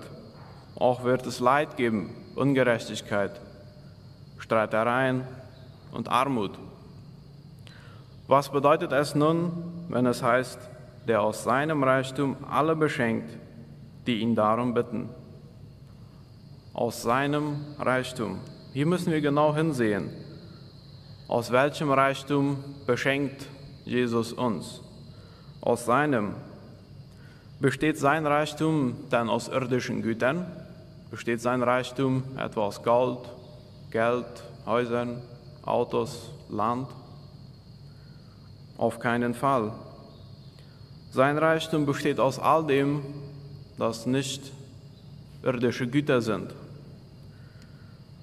Auch 0.76 1.02
wird 1.02 1.26
es 1.26 1.40
Leid 1.40 1.76
geben, 1.76 2.14
Ungerechtigkeit, 2.36 3.40
Streitereien 4.38 5.24
und 5.90 6.08
Armut. 6.08 6.52
Was 8.28 8.48
bedeutet 8.48 8.92
es 8.92 9.16
nun, 9.16 9.50
wenn 9.88 10.06
es 10.06 10.22
heißt, 10.22 10.60
der 11.08 11.20
aus 11.20 11.42
seinem 11.42 11.82
Reichtum 11.82 12.36
alle 12.48 12.76
beschenkt, 12.76 13.28
die 14.06 14.20
ihn 14.20 14.36
darum 14.36 14.72
bitten? 14.72 15.08
Aus 16.74 17.02
seinem 17.02 17.56
Reichtum. 17.80 18.38
Hier 18.72 18.86
müssen 18.86 19.12
wir 19.12 19.20
genau 19.20 19.52
hinsehen. 19.52 20.10
Aus 21.26 21.50
welchem 21.50 21.90
Reichtum 21.90 22.62
beschenkt 22.86 23.48
Jesus 23.84 24.32
uns? 24.32 24.80
Aus 25.60 25.86
seinem. 25.86 26.36
Besteht 27.62 27.96
sein 27.96 28.26
Reichtum 28.26 28.96
dann 29.08 29.30
aus 29.30 29.46
irdischen 29.46 30.02
Gütern? 30.02 30.46
Besteht 31.12 31.40
sein 31.40 31.62
Reichtum 31.62 32.24
etwa 32.36 32.62
aus 32.62 32.82
Gold, 32.82 33.20
Geld, 33.92 34.26
Häusern, 34.66 35.22
Autos, 35.64 36.32
Land? 36.50 36.88
Auf 38.76 38.98
keinen 38.98 39.32
Fall. 39.32 39.70
Sein 41.12 41.38
Reichtum 41.38 41.86
besteht 41.86 42.18
aus 42.18 42.40
all 42.40 42.66
dem, 42.66 43.04
das 43.78 44.06
nicht 44.06 44.42
irdische 45.44 45.86
Güter 45.86 46.20
sind. 46.20 46.52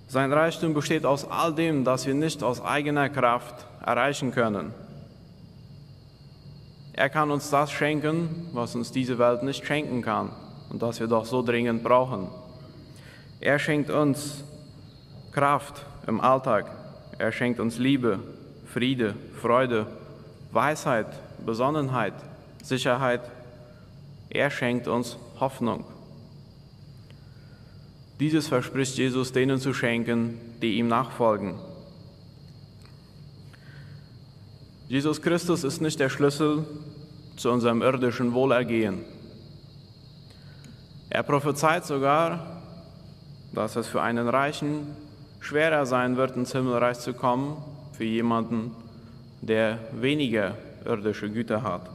Sein 0.10 0.34
Reichtum 0.34 0.74
besteht 0.74 1.06
aus 1.06 1.24
all 1.24 1.56
dem, 1.56 1.86
das 1.86 2.06
wir 2.06 2.14
nicht 2.14 2.44
aus 2.44 2.62
eigener 2.62 3.08
Kraft 3.08 3.56
erreichen 3.86 4.32
können. 4.32 4.74
Er 7.00 7.08
kann 7.10 7.32
uns 7.32 7.50
das 7.50 7.72
schenken, 7.72 8.50
was 8.52 8.76
uns 8.76 8.92
diese 8.92 9.18
Welt 9.18 9.42
nicht 9.42 9.66
schenken 9.66 10.02
kann 10.02 10.32
und 10.70 10.82
das 10.82 11.00
wir 11.00 11.08
doch 11.08 11.26
so 11.26 11.42
dringend 11.42 11.82
brauchen. 11.82 12.28
Er 13.40 13.58
schenkt 13.58 13.90
uns 13.90 14.44
Kraft 15.32 15.86
im 16.08 16.20
Alltag. 16.20 16.66
Er 17.18 17.32
schenkt 17.32 17.62
uns 17.62 17.78
Liebe, 17.78 18.20
Friede, 18.66 19.16
Freude, 19.42 19.88
Weisheit, 20.52 21.08
Besonnenheit, 21.46 22.16
Sicherheit. 22.62 23.22
Er 24.30 24.52
schenkt 24.52 24.90
uns 24.90 25.16
Hoffnung. 25.40 25.86
Dieses 28.20 28.50
verspricht 28.50 28.98
Jesus 28.98 29.32
denen 29.32 29.60
zu 29.60 29.74
schenken, 29.74 30.38
die 30.62 30.74
ihm 30.74 30.90
nachfolgen. 30.90 31.60
Jesus 34.90 35.22
Christus 35.22 35.64
ist 35.64 35.82
nicht 35.82 36.00
der 36.00 36.10
Schlüssel 36.10 36.66
zu 37.38 37.52
unserem 37.52 37.84
irdischen 37.84 38.34
Wohlergehen. 38.34 39.06
Er 41.12 41.22
prophezeit 41.22 41.86
sogar, 41.86 42.64
dass 43.54 43.76
es 43.76 43.88
für 43.88 44.02
einen 44.02 44.28
Reichen 44.28 44.88
schwerer 45.42 45.86
sein 45.86 46.18
wird, 46.18 46.36
ins 46.36 46.54
Himmelreich 46.54 46.98
zu 46.98 47.14
kommen, 47.14 47.58
für 47.92 48.04
jemanden, 48.04 48.72
der 49.42 49.78
weniger 49.94 50.56
irdische 50.84 51.30
Güter 51.30 51.62
hat. 51.62 51.88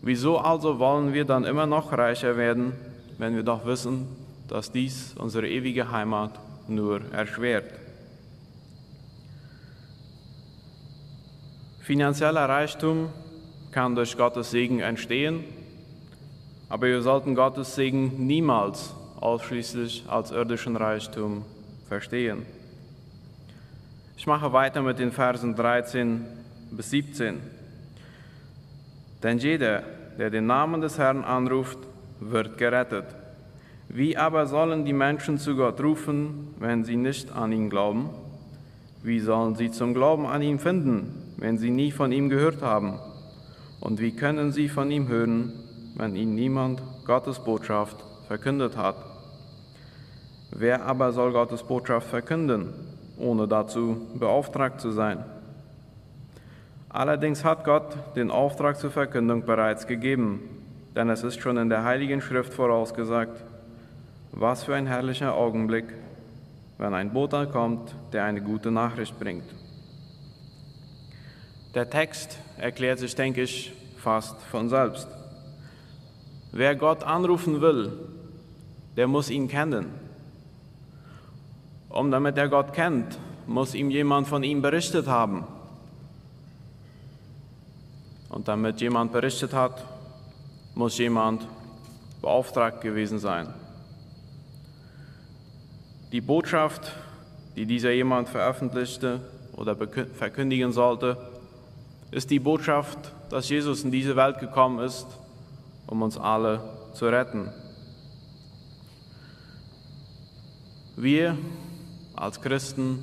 Wieso 0.00 0.38
also 0.38 0.78
wollen 0.78 1.12
wir 1.12 1.24
dann 1.24 1.42
immer 1.42 1.66
noch 1.66 1.90
reicher 1.90 2.36
werden, 2.36 2.72
wenn 3.18 3.34
wir 3.34 3.42
doch 3.42 3.66
wissen, 3.66 4.06
dass 4.46 4.70
dies 4.70 5.16
unsere 5.18 5.48
ewige 5.48 5.90
Heimat 5.90 6.38
nur 6.68 7.00
erschwert? 7.12 7.83
Finanzieller 11.84 12.48
Reichtum 12.48 13.10
kann 13.70 13.94
durch 13.94 14.16
Gottes 14.16 14.50
Segen 14.50 14.80
entstehen, 14.80 15.44
aber 16.70 16.86
wir 16.86 17.02
sollten 17.02 17.34
Gottes 17.34 17.74
Segen 17.74 18.26
niemals 18.26 18.94
ausschließlich 19.20 20.06
als 20.08 20.30
irdischen 20.30 20.76
Reichtum 20.76 21.44
verstehen. 21.86 22.46
Ich 24.16 24.26
mache 24.26 24.54
weiter 24.54 24.80
mit 24.80 24.98
den 24.98 25.12
Versen 25.12 25.54
13 25.54 26.24
bis 26.70 26.88
17. 26.88 27.40
Denn 29.22 29.36
jeder, 29.36 29.82
der 30.16 30.30
den 30.30 30.46
Namen 30.46 30.80
des 30.80 30.98
Herrn 30.98 31.22
anruft, 31.22 31.80
wird 32.18 32.56
gerettet. 32.56 33.14
Wie 33.90 34.16
aber 34.16 34.46
sollen 34.46 34.86
die 34.86 34.94
Menschen 34.94 35.36
zu 35.36 35.54
Gott 35.54 35.82
rufen, 35.82 36.54
wenn 36.58 36.82
sie 36.82 36.96
nicht 36.96 37.30
an 37.30 37.52
ihn 37.52 37.68
glauben? 37.68 38.08
Wie 39.02 39.20
sollen 39.20 39.54
sie 39.54 39.70
zum 39.70 39.92
Glauben 39.92 40.24
an 40.24 40.40
ihn 40.40 40.58
finden, 40.58 41.23
wenn 41.44 41.58
sie 41.58 41.68
nie 41.68 41.92
von 41.92 42.10
ihm 42.10 42.30
gehört 42.30 42.62
haben? 42.62 42.98
Und 43.78 44.00
wie 44.00 44.16
können 44.16 44.50
sie 44.50 44.70
von 44.70 44.90
ihm 44.90 45.08
hören, 45.08 45.52
wenn 45.94 46.16
ihnen 46.16 46.34
niemand 46.34 46.82
Gottes 47.04 47.38
Botschaft 47.38 48.02
verkündet 48.28 48.78
hat? 48.78 48.96
Wer 50.50 50.86
aber 50.86 51.12
soll 51.12 51.32
Gottes 51.32 51.62
Botschaft 51.62 52.08
verkünden, 52.08 52.72
ohne 53.18 53.46
dazu 53.46 54.06
beauftragt 54.18 54.80
zu 54.80 54.90
sein? 54.90 55.22
Allerdings 56.88 57.44
hat 57.44 57.64
Gott 57.64 57.94
den 58.16 58.30
Auftrag 58.30 58.78
zur 58.78 58.90
Verkündung 58.90 59.44
bereits 59.44 59.86
gegeben, 59.86 60.40
denn 60.96 61.10
es 61.10 61.24
ist 61.24 61.42
schon 61.42 61.58
in 61.58 61.68
der 61.68 61.84
Heiligen 61.84 62.22
Schrift 62.22 62.54
vorausgesagt, 62.54 63.44
was 64.32 64.64
für 64.64 64.76
ein 64.76 64.86
herrlicher 64.86 65.34
Augenblick, 65.34 65.92
wenn 66.78 66.94
ein 66.94 67.12
Bote 67.12 67.46
kommt, 67.48 67.94
der 68.14 68.24
eine 68.24 68.40
gute 68.40 68.70
Nachricht 68.70 69.20
bringt. 69.20 69.63
Der 71.74 71.90
Text 71.90 72.38
erklärt 72.56 73.00
sich, 73.00 73.14
denke 73.16 73.42
ich, 73.42 73.72
fast 73.96 74.40
von 74.42 74.68
selbst. 74.68 75.08
Wer 76.52 76.76
Gott 76.76 77.02
anrufen 77.02 77.60
will, 77.60 77.92
der 78.96 79.08
muss 79.08 79.28
ihn 79.28 79.48
kennen. 79.48 79.86
Um 81.88 82.12
damit 82.12 82.38
er 82.38 82.48
Gott 82.48 82.72
kennt, 82.72 83.18
muss 83.46 83.74
ihm 83.74 83.90
jemand 83.90 84.28
von 84.28 84.44
ihm 84.44 84.62
berichtet 84.62 85.08
haben. 85.08 85.44
Und 88.28 88.46
damit 88.46 88.80
jemand 88.80 89.12
berichtet 89.12 89.52
hat, 89.52 89.84
muss 90.74 90.98
jemand 90.98 91.46
beauftragt 92.20 92.82
gewesen 92.82 93.18
sein. 93.18 93.52
Die 96.12 96.20
Botschaft, 96.20 96.92
die 97.56 97.66
dieser 97.66 97.90
jemand 97.90 98.28
veröffentlichte 98.28 99.20
oder 99.56 99.76
verkündigen 99.76 100.72
sollte, 100.72 101.33
ist 102.14 102.30
die 102.30 102.38
Botschaft, 102.38 103.12
dass 103.28 103.48
Jesus 103.48 103.82
in 103.82 103.90
diese 103.90 104.14
Welt 104.14 104.38
gekommen 104.38 104.78
ist, 104.78 105.06
um 105.88 106.00
uns 106.00 106.16
alle 106.16 106.60
zu 106.92 107.06
retten. 107.06 107.52
Wir 110.94 111.36
als 112.14 112.40
Christen 112.40 113.02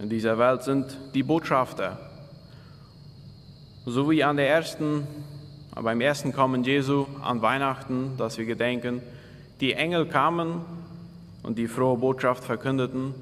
in 0.00 0.08
dieser 0.08 0.36
Welt 0.36 0.64
sind 0.64 0.98
die 1.14 1.22
Botschafter 1.22 1.96
so 3.86 4.10
wie 4.10 4.24
an 4.24 4.36
der 4.36 4.50
ersten, 4.50 5.06
beim 5.76 6.00
ersten 6.00 6.32
Kommen 6.32 6.64
Jesu 6.64 7.06
an 7.22 7.40
Weihnachten, 7.40 8.16
dass 8.18 8.36
wir 8.36 8.46
gedenken, 8.46 9.00
die 9.60 9.74
Engel 9.74 10.06
kamen 10.06 10.62
und 11.44 11.56
die 11.56 11.68
frohe 11.68 11.96
Botschaft 11.96 12.42
verkündeten, 12.42 13.14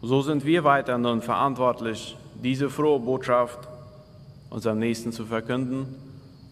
so 0.00 0.22
sind 0.22 0.46
wir 0.46 0.64
weiter 0.64 0.96
nun 0.96 1.20
verantwortlich, 1.20 2.16
diese 2.42 2.70
frohe 2.70 3.00
Botschaft 3.00 3.68
unserem 4.50 4.78
Nächsten 4.78 5.12
zu 5.12 5.24
verkünden, 5.26 5.94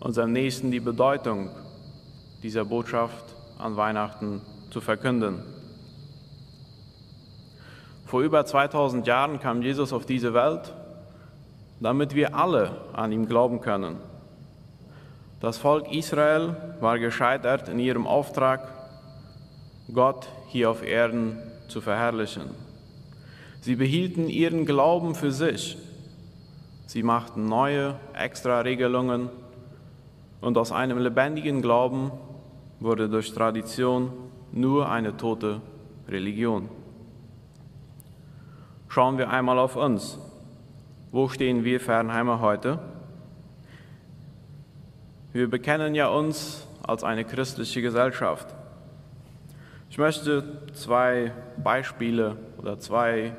unserem 0.00 0.32
Nächsten 0.32 0.70
die 0.70 0.80
Bedeutung 0.80 1.50
dieser 2.42 2.64
Botschaft 2.64 3.34
an 3.58 3.76
Weihnachten 3.76 4.42
zu 4.70 4.80
verkünden. 4.80 5.42
Vor 8.04 8.22
über 8.22 8.44
2000 8.44 9.06
Jahren 9.06 9.40
kam 9.40 9.62
Jesus 9.62 9.92
auf 9.92 10.06
diese 10.06 10.34
Welt 10.34 10.72
damit 11.80 12.14
wir 12.14 12.34
alle 12.34 12.70
an 12.92 13.12
ihm 13.12 13.26
glauben 13.26 13.60
können. 13.60 13.96
Das 15.40 15.58
Volk 15.58 15.92
Israel 15.92 16.56
war 16.80 16.98
gescheitert 16.98 17.68
in 17.68 17.78
ihrem 17.78 18.06
Auftrag, 18.06 18.72
Gott 19.92 20.28
hier 20.48 20.70
auf 20.70 20.82
Erden 20.82 21.38
zu 21.68 21.80
verherrlichen. 21.80 22.50
Sie 23.60 23.76
behielten 23.76 24.28
ihren 24.28 24.64
Glauben 24.64 25.14
für 25.14 25.32
sich. 25.32 25.76
Sie 26.86 27.02
machten 27.02 27.46
neue 27.46 27.96
Extra-Regelungen 28.14 29.28
und 30.40 30.56
aus 30.56 30.70
einem 30.70 30.98
lebendigen 30.98 31.60
Glauben 31.60 32.12
wurde 32.78 33.08
durch 33.08 33.34
Tradition 33.34 34.12
nur 34.52 34.88
eine 34.88 35.16
tote 35.16 35.60
Religion. 36.08 36.68
Schauen 38.88 39.18
wir 39.18 39.30
einmal 39.30 39.58
auf 39.58 39.74
uns. 39.74 40.18
Wo 41.10 41.28
stehen 41.28 41.64
wir 41.64 41.80
Fernheimer 41.80 42.40
heute? 42.40 42.78
Wir 45.32 45.50
bekennen 45.50 45.96
ja 45.96 46.06
uns 46.06 46.68
als 46.86 47.02
eine 47.02 47.24
christliche 47.24 47.82
Gesellschaft. 47.82 48.54
Ich 49.90 49.98
möchte 49.98 50.62
zwei 50.72 51.32
Beispiele 51.56 52.36
oder 52.58 52.78
zwei 52.78 53.34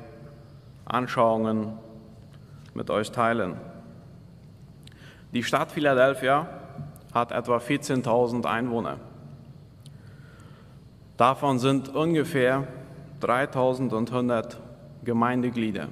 Anschauungen 0.83 1.79
mit 2.77 2.91
euch 2.91 3.11
teilen. 3.11 3.55
Die 5.33 5.43
Stadt 5.43 5.71
Philadelphia 5.71 6.47
hat 7.11 7.31
etwa 7.31 7.57
14.000 7.57 8.45
Einwohner. 8.45 8.97
Davon 11.17 11.57
sind 11.57 11.89
ungefähr 11.89 12.67
3.100 13.21 14.57
Gemeindeglieder. 15.03 15.87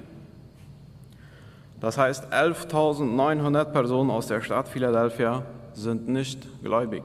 Das 1.80 1.98
heißt, 1.98 2.32
11.900 2.32 3.64
Personen 3.64 4.10
aus 4.10 4.28
der 4.28 4.40
Stadt 4.40 4.68
Philadelphia 4.68 5.42
sind 5.74 6.08
nicht 6.08 6.46
gläubig. 6.62 7.02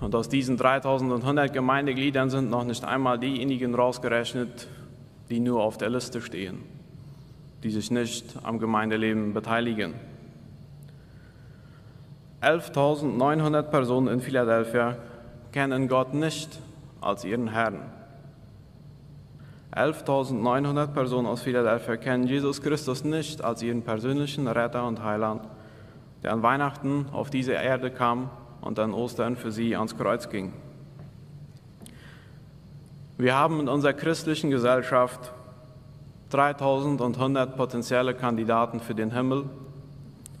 Und 0.00 0.14
aus 0.14 0.28
diesen 0.28 0.58
3.100 0.58 1.48
Gemeindegliedern 1.48 2.28
sind 2.28 2.50
noch 2.50 2.64
nicht 2.64 2.84
einmal 2.84 3.18
diejenigen 3.18 3.74
rausgerechnet, 3.74 4.68
die 5.32 5.40
nur 5.40 5.62
auf 5.62 5.78
der 5.78 5.88
Liste 5.88 6.20
stehen, 6.20 6.58
die 7.62 7.70
sich 7.70 7.90
nicht 7.90 8.36
am 8.42 8.58
Gemeindeleben 8.58 9.32
beteiligen. 9.32 9.94
11.900 12.42 13.62
Personen 13.62 14.08
in 14.08 14.20
Philadelphia 14.20 14.98
kennen 15.50 15.88
Gott 15.88 16.12
nicht 16.12 16.58
als 17.00 17.24
ihren 17.24 17.48
Herrn. 17.48 17.80
11.900 19.74 20.88
Personen 20.88 21.26
aus 21.26 21.40
Philadelphia 21.40 21.96
kennen 21.96 22.26
Jesus 22.26 22.60
Christus 22.60 23.02
nicht 23.02 23.42
als 23.42 23.62
ihren 23.62 23.80
persönlichen 23.80 24.46
Retter 24.48 24.86
und 24.86 25.02
Heiland, 25.02 25.48
der 26.22 26.34
an 26.34 26.42
Weihnachten 26.42 27.06
auf 27.10 27.30
diese 27.30 27.52
Erde 27.52 27.90
kam 27.90 28.28
und 28.60 28.78
an 28.78 28.92
Ostern 28.92 29.36
für 29.36 29.50
sie 29.50 29.76
ans 29.76 29.96
Kreuz 29.96 30.28
ging. 30.28 30.52
Wir 33.22 33.36
haben 33.36 33.60
in 33.60 33.68
unserer 33.68 33.92
christlichen 33.92 34.50
Gesellschaft 34.50 35.30
3.100 36.32 37.46
potenzielle 37.54 38.14
Kandidaten 38.14 38.80
für 38.80 38.96
den 38.96 39.12
Himmel 39.12 39.44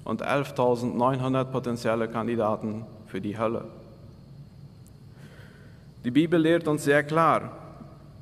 und 0.02 0.26
11.900 0.26 1.44
potenzielle 1.44 2.08
Kandidaten 2.08 2.84
für 3.06 3.20
die 3.20 3.38
Hölle. 3.38 3.66
Die 6.04 6.10
Bibel 6.10 6.40
lehrt 6.40 6.66
uns 6.66 6.82
sehr 6.82 7.04
klar, 7.04 7.52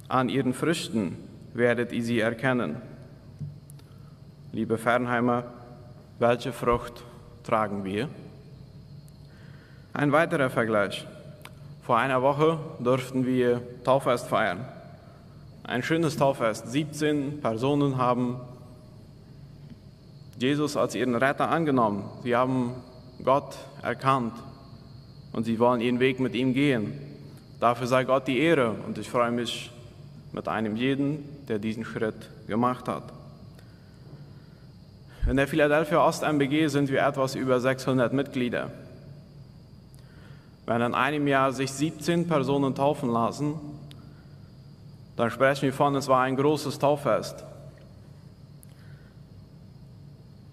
an 0.09 0.29
ihren 0.29 0.53
Früchten 0.53 1.17
werdet 1.55 1.93
ihr 1.93 2.03
sie 2.03 2.21
erkennen. 2.21 2.83
Liebe 4.53 4.77
Fernheimer, 4.77 5.45
welche 6.19 6.53
Frucht 6.53 7.03
tragen 7.45 7.83
wir? 7.85 8.11
Ein 9.95 10.13
weiterer 10.13 10.51
Vergleich. 10.51 11.07
Vor 11.91 11.99
einer 11.99 12.23
Woche 12.23 12.57
durften 12.79 13.27
wir 13.27 13.63
Tauffest 13.83 14.29
feiern. 14.29 14.65
ein 15.65 15.83
schönes 15.83 16.17
Tauffest. 16.17 16.71
17 16.71 17.41
Personen 17.41 17.99
haben 17.99 18.37
Jesus 20.39 20.77
als 20.77 20.95
ihren 20.95 21.17
Retter 21.17 21.49
angenommen. 21.49 22.05
Sie 22.23 22.37
haben 22.37 22.77
Gott 23.25 23.57
erkannt 23.83 24.35
und 25.33 25.43
sie 25.43 25.59
wollen 25.59 25.81
ihren 25.81 25.99
Weg 25.99 26.21
mit 26.21 26.37
ihm 26.37 26.55
gehen. 26.55 26.93
Dafür 27.59 27.89
sei 27.89 28.05
Gott 28.05 28.29
die 28.29 28.39
Ehre 28.39 28.77
und 28.87 28.97
ich 28.97 29.11
freue 29.11 29.33
mich 29.33 29.73
mit 30.31 30.47
einem 30.47 30.77
jeden, 30.77 31.45
der 31.49 31.59
diesen 31.59 31.85
Schritt 31.85 32.31
gemacht 32.47 32.87
hat. 32.87 33.03
In 35.29 35.37
der 35.37 35.49
Philadelphia 35.49 36.07
Ost 36.07 36.23
MBG 36.23 36.69
sind 36.69 36.89
wir 36.89 37.05
etwas 37.05 37.35
über 37.35 37.59
600 37.59 38.13
Mitglieder. 38.13 38.71
Wenn 40.71 40.83
in 40.83 40.95
einem 40.95 41.27
Jahr 41.27 41.51
sich 41.51 41.73
17 41.73 42.29
Personen 42.29 42.77
taufen 42.77 43.11
lassen, 43.11 43.55
dann 45.17 45.29
sprechen 45.33 45.63
wir 45.63 45.73
von, 45.73 45.97
es 45.97 46.07
war 46.07 46.23
ein 46.23 46.37
großes 46.37 46.79
Tauffest. 46.79 47.45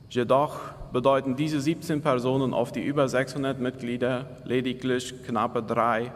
Jedoch 0.10 0.58
bedeuten 0.92 1.36
diese 1.36 1.62
17 1.62 2.02
Personen 2.02 2.56
auf 2.56 2.72
die 2.72 2.84
über 2.84 3.08
600 3.08 3.60
Mitglieder 3.60 4.26
lediglich 4.44 5.14
knappe 5.24 5.62
3 5.62 6.12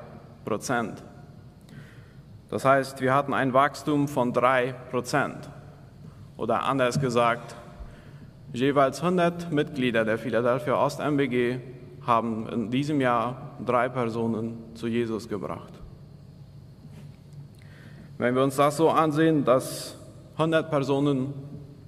Prozent. 0.45 1.03
Das 2.49 2.65
heißt, 2.65 3.01
wir 3.01 3.13
hatten 3.13 3.35
ein 3.35 3.53
Wachstum 3.53 4.07
von 4.07 4.33
3 4.33 4.73
Prozent. 4.89 5.47
Oder 6.37 6.63
anders 6.63 6.99
gesagt, 6.99 7.55
jeweils 8.51 9.03
100 9.03 9.51
Mitglieder 9.51 10.05
der 10.05 10.17
Philadelphia 10.17 10.73
Ost 10.73 10.99
MBG 10.99 11.59
haben 12.07 12.49
in 12.49 12.71
diesem 12.71 12.99
Jahr 12.99 13.50
drei 13.65 13.89
Personen 13.89 14.57
zu 14.75 14.87
Jesus 14.87 15.27
gebracht. 15.27 15.73
Wenn 18.17 18.35
wir 18.35 18.43
uns 18.43 18.55
das 18.55 18.77
so 18.77 18.89
ansehen, 18.89 19.45
dass 19.45 19.95
100 20.33 20.69
Personen 20.69 21.33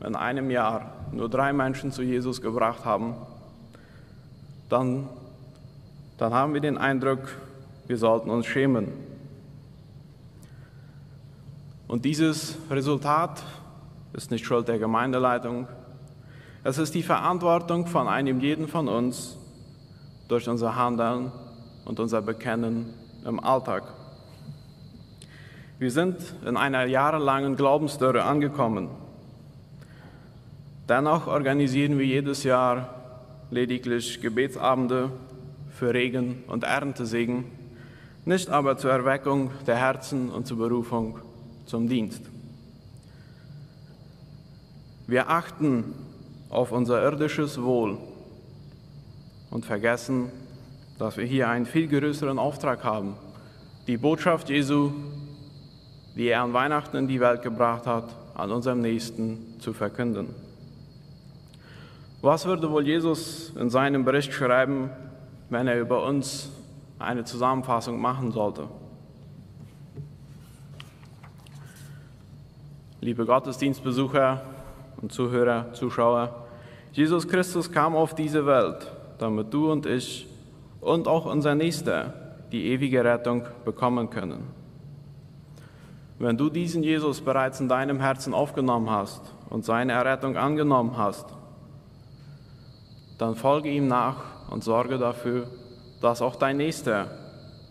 in 0.06 0.16
einem 0.16 0.50
Jahr 0.50 0.94
nur 1.12 1.30
drei 1.30 1.54
Menschen 1.54 1.92
zu 1.92 2.02
Jesus 2.02 2.42
gebracht 2.42 2.86
haben, 2.86 3.16
dann, 4.70 5.08
dann 6.18 6.34
haben 6.34 6.54
wir 6.54 6.62
den 6.62 6.78
Eindruck, 6.78 7.20
wir 7.88 7.98
sollten 7.98 8.30
uns 8.30 8.48
schämen. 8.48 8.88
Und 11.88 12.06
dieses 12.06 12.58
Resultat 12.72 13.44
ist 14.14 14.32
nicht 14.32 14.46
Schuld 14.46 14.68
der 14.68 14.80
Gemeindeleitung. 14.80 15.68
Es 16.64 16.78
ist 16.78 16.96
die 16.96 17.04
Verantwortung 17.04 17.86
von 17.86 18.08
einem 18.08 18.40
jeden 18.40 18.68
von 18.68 18.88
uns 18.88 19.38
durch 20.28 20.50
unser 20.50 20.76
Handeln 20.76 21.32
und 21.86 22.00
unser 22.00 22.22
Bekennen 22.22 22.94
im 23.26 23.40
Alltag. 23.40 23.84
Wir 25.80 25.92
sind 25.92 26.18
in 26.46 26.56
einer 26.56 26.86
jahrelangen 26.86 27.56
Glaubensdürre 27.56 28.24
angekommen. 28.24 28.90
Dennoch 30.88 31.28
organisieren 31.28 31.98
wir 31.98 32.06
jedes 32.06 32.44
Jahr 32.44 32.90
lediglich 33.52 34.22
Gebetsabende 34.22 35.12
für 35.70 35.94
Regen 35.94 36.44
und 36.48 36.64
Erntesegen, 36.64 37.46
nicht 38.26 38.50
aber 38.50 38.78
zur 38.78 38.92
Erweckung 38.92 39.52
der 39.68 39.76
Herzen 39.76 40.30
und 40.30 40.48
zur 40.48 40.58
Berufung 40.58 41.20
zum 41.66 41.88
Dienst. 41.88 42.22
Wir 45.08 45.30
achten 45.30 45.94
auf 46.50 46.72
unser 46.72 47.04
irdisches 47.04 47.62
Wohl 47.62 47.98
und 49.52 49.66
vergessen, 49.66 50.32
dass 51.04 51.18
wir 51.18 51.26
hier 51.26 51.50
einen 51.50 51.66
viel 51.66 51.90
größeren 51.90 52.40
Auftrag 52.40 52.86
haben, 52.86 53.18
die 53.88 53.98
Botschaft 53.98 54.50
Jesu, 54.50 54.94
die 56.16 56.28
er 56.28 56.44
an 56.44 56.54
Weihnachten 56.54 56.96
in 56.96 57.10
die 57.10 57.20
Welt 57.20 57.42
gebracht 57.42 57.86
hat, 57.86 58.06
an 58.36 58.54
unserem 58.54 58.80
Nächsten 58.80 59.60
zu 59.60 59.74
verkünden. 59.74 60.30
Was 62.22 62.46
würde 62.46 62.72
wohl 62.72 62.88
Jesus 62.88 63.52
in 63.60 63.70
seinem 63.70 64.06
Bericht 64.06 64.32
schreiben, 64.32 64.92
wenn 65.50 65.68
er 65.68 65.78
über 65.78 66.06
uns 66.06 66.50
eine 67.00 67.26
Zusammenfassung 67.26 68.00
machen 68.00 68.32
sollte? 68.32 68.70
Liebe 73.02 73.26
Gottesdienstbesucher 73.26 74.42
und 75.02 75.12
Zuhörer, 75.12 75.74
Zuschauer, 75.74 76.46
Jesus 76.94 77.28
Christus 77.28 77.70
kam 77.70 77.94
auf 77.94 78.16
diese 78.16 78.46
Welt, 78.46 78.90
damit 79.18 79.54
du 79.54 79.70
und 79.70 79.86
ich 79.86 80.30
und 80.84 81.08
auch 81.08 81.26
unser 81.26 81.56
Nächster 81.56 82.14
die 82.52 82.68
ewige 82.68 83.04
Rettung 83.04 83.44
bekommen 83.66 84.10
können. 84.10 84.44
Wenn 86.20 86.38
du 86.38 86.50
diesen 86.50 86.84
Jesus 86.84 87.22
bereits 87.22 87.60
in 87.60 87.68
deinem 87.68 88.00
Herzen 88.00 88.34
aufgenommen 88.34 88.90
hast 88.90 89.22
und 89.50 89.66
seine 89.66 89.94
Errettung 89.94 90.38
angenommen 90.38 90.98
hast, 90.98 91.26
dann 93.18 93.36
folge 93.36 93.70
ihm 93.70 93.88
nach 93.88 94.50
und 94.52 94.64
sorge 94.64 94.98
dafür, 94.98 95.48
dass 96.02 96.22
auch 96.22 96.36
dein 96.36 96.58
Nächster 96.58 97.08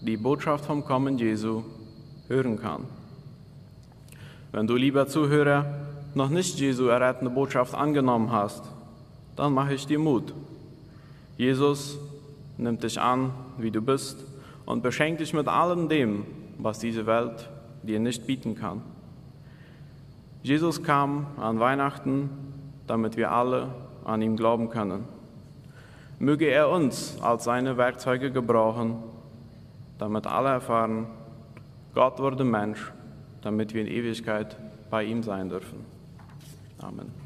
die 0.00 0.16
Botschaft 0.16 0.64
vom 0.64 0.84
Kommen 0.84 1.18
Jesu 1.18 1.62
hören 2.28 2.58
kann. 2.58 2.84
Wenn 4.50 4.66
du, 4.66 4.74
lieber 4.74 5.06
Zuhörer, 5.06 5.64
noch 6.14 6.28
nicht 6.28 6.58
Jesu 6.58 6.86
errettende 6.86 7.32
Botschaft 7.32 7.74
angenommen 7.74 8.32
hast, 8.32 8.64
dann 9.36 9.54
mache 9.54 9.74
ich 9.74 9.86
dir 9.86 9.98
Mut. 9.98 10.34
Jesus 11.36 11.98
nimmt 12.62 12.82
dich 12.82 13.00
an, 13.00 13.32
wie 13.58 13.70
du 13.70 13.80
bist, 13.80 14.24
und 14.64 14.82
beschenkt 14.82 15.20
dich 15.20 15.34
mit 15.34 15.48
allem 15.48 15.88
dem, 15.88 16.24
was 16.58 16.78
diese 16.78 17.06
Welt 17.06 17.50
dir 17.82 17.98
nicht 17.98 18.26
bieten 18.26 18.54
kann. 18.54 18.82
Jesus 20.42 20.82
kam 20.82 21.26
an 21.36 21.60
Weihnachten, 21.60 22.30
damit 22.86 23.16
wir 23.16 23.30
alle 23.30 23.68
an 24.04 24.22
ihn 24.22 24.36
glauben 24.36 24.70
können. 24.70 25.04
Möge 26.18 26.46
er 26.46 26.68
uns 26.68 27.20
als 27.20 27.44
seine 27.44 27.76
Werkzeuge 27.76 28.30
gebrauchen, 28.30 28.96
damit 29.98 30.26
alle 30.26 30.50
erfahren, 30.50 31.06
Gott 31.94 32.18
wurde 32.18 32.44
Mensch, 32.44 32.92
damit 33.42 33.74
wir 33.74 33.82
in 33.82 33.88
Ewigkeit 33.88 34.56
bei 34.90 35.04
ihm 35.04 35.22
sein 35.22 35.48
dürfen. 35.48 35.84
Amen. 36.80 37.21